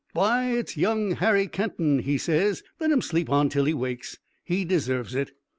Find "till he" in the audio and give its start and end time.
3.49-3.75